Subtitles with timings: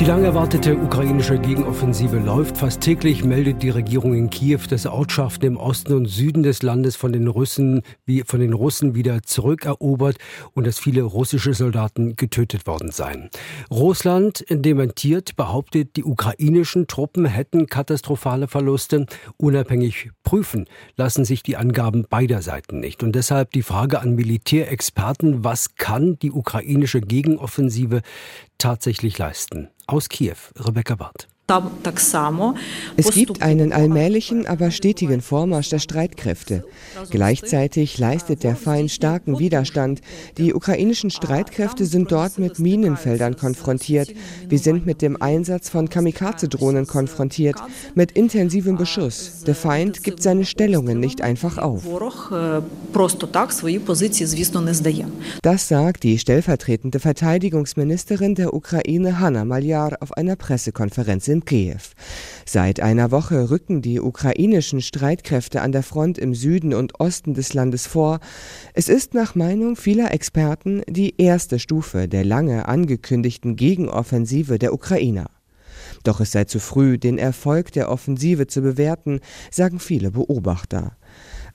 [0.00, 2.56] Die lang erwartete ukrainische Gegenoffensive läuft.
[2.56, 6.96] Fast täglich meldet die Regierung in Kiew, dass Ortschaften im Osten und Süden des Landes
[6.96, 10.16] von den Russen, wie von den Russen wieder zurückerobert
[10.54, 13.28] und dass viele russische Soldaten getötet worden seien.
[13.70, 19.04] Russland dementiert, behauptet, die ukrainischen Truppen hätten katastrophale Verluste.
[19.36, 20.64] Unabhängig prüfen
[20.96, 23.02] lassen sich die Angaben beider Seiten nicht.
[23.02, 28.00] Und deshalb die Frage an Militärexperten, was kann die ukrainische Gegenoffensive
[28.56, 29.68] tatsächlich leisten?
[29.90, 31.26] Aus Kiew, Rebecca Barth.
[32.96, 36.64] Es gibt einen allmählichen, aber stetigen Vormarsch der Streitkräfte.
[37.10, 40.00] Gleichzeitig leistet der Feind starken Widerstand.
[40.38, 44.14] Die ukrainischen Streitkräfte sind dort mit Minenfeldern konfrontiert.
[44.48, 47.56] Wir sind mit dem Einsatz von Kamikaze-Drohnen konfrontiert,
[47.96, 49.42] mit intensivem Beschuss.
[49.44, 51.82] Der Feind gibt seine Stellungen nicht einfach auf.
[55.42, 61.80] Das sagt die stellvertretende Verteidigungsministerin der Ukraine Hanna Maljar auf einer Pressekonferenz in Kiew.
[62.44, 67.54] Seit einer Woche rücken die ukrainischen Streitkräfte an der Front im Süden und Osten des
[67.54, 68.20] Landes vor.
[68.74, 75.30] Es ist nach Meinung vieler Experten die erste Stufe der lange angekündigten Gegenoffensive der Ukrainer.
[76.04, 79.20] Doch es sei zu früh, den Erfolg der Offensive zu bewerten,
[79.50, 80.96] sagen viele Beobachter.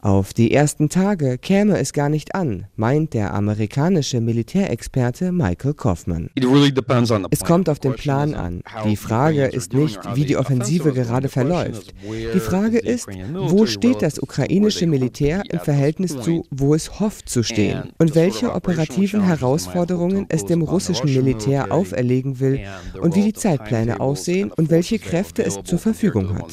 [0.05, 6.29] Auf die ersten Tage käme es gar nicht an, meint der amerikanische Militärexperte Michael Kaufman.
[7.31, 8.61] Es kommt auf den Plan an.
[8.85, 11.95] Die Frage ist nicht, wie die Offensive gerade verläuft.
[12.07, 17.41] Die Frage ist, wo steht das ukrainische Militär im Verhältnis zu, wo es hofft zu
[17.41, 22.59] stehen und welche operativen Herausforderungen es dem russischen Militär auferlegen will
[23.01, 26.51] und wie die Zeitpläne aussehen und welche Kräfte es zur Verfügung hat.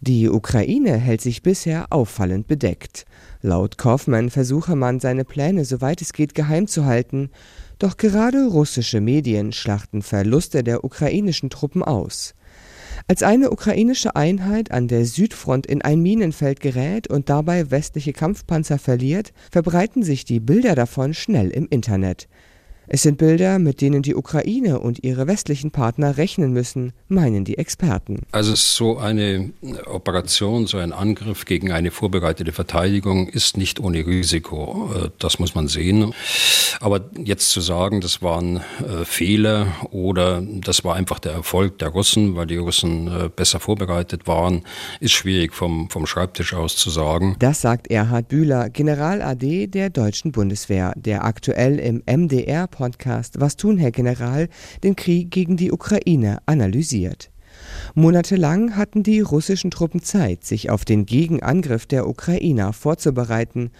[0.00, 3.04] Die Ukraine hält sich bisher auffallend bedeckt.
[3.40, 7.30] Laut Kaufmann versuche man, seine Pläne soweit es geht geheim zu halten,
[7.78, 12.34] doch gerade russische Medien schlachten Verluste der ukrainischen Truppen aus.
[13.08, 18.78] Als eine ukrainische Einheit an der Südfront in ein Minenfeld gerät und dabei westliche Kampfpanzer
[18.78, 22.28] verliert, verbreiten sich die Bilder davon schnell im Internet.
[22.94, 27.56] Es sind Bilder, mit denen die Ukraine und ihre westlichen Partner rechnen müssen, meinen die
[27.56, 28.20] Experten.
[28.32, 29.54] Also so eine
[29.86, 34.90] Operation, so ein Angriff gegen eine vorbereitete Verteidigung ist nicht ohne Risiko.
[34.94, 36.12] Äh, das muss man sehen.
[36.80, 41.88] Aber jetzt zu sagen, das waren äh, Fehler oder das war einfach der Erfolg der
[41.88, 44.64] Russen, weil die Russen äh, besser vorbereitet waren,
[45.00, 47.36] ist schwierig vom, vom Schreibtisch aus zu sagen.
[47.38, 53.54] Das sagt Erhard Bühler, General AD der deutschen Bundeswehr, der aktuell im MDR Podcast Was
[53.54, 54.48] tun, Herr General,
[54.82, 57.30] den Krieg gegen die Ukraine analysiert.
[57.94, 63.70] Monatelang hatten die russischen Truppen Zeit, sich auf den Gegenangriff der Ukrainer vorzubereiten,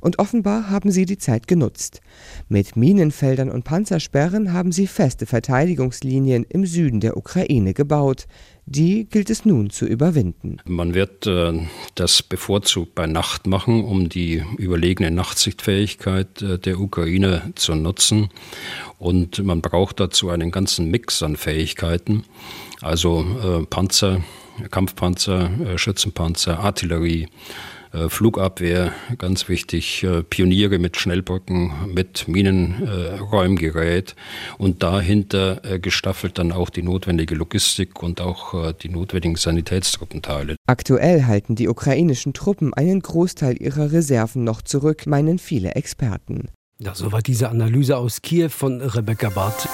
[0.00, 2.00] und offenbar haben sie die Zeit genutzt.
[2.48, 8.26] Mit Minenfeldern und Panzersperren haben sie feste Verteidigungslinien im Süden der Ukraine gebaut,
[8.70, 10.58] die gilt es nun zu überwinden.
[10.66, 11.52] Man wird äh,
[11.94, 18.28] das bevorzugt bei Nacht machen, um die überlegene Nachtsichtfähigkeit äh, der Ukraine zu nutzen.
[18.98, 22.24] Und man braucht dazu einen ganzen Mix an Fähigkeiten,
[22.82, 24.22] also äh, Panzer,
[24.70, 27.28] Kampfpanzer, äh, Schützenpanzer, Artillerie,
[28.08, 34.14] Flugabwehr, ganz wichtig, äh, Pioniere mit Schnellbrücken, mit Minenräumgerät
[34.58, 40.56] und dahinter äh, gestaffelt dann auch die notwendige Logistik und auch die notwendigen Sanitätstruppenteile.
[40.66, 46.48] Aktuell halten die ukrainischen Truppen einen Großteil ihrer Reserven noch zurück, meinen viele Experten.
[46.80, 49.68] Ja, soweit diese Analyse aus Kiew von Rebecca Barth.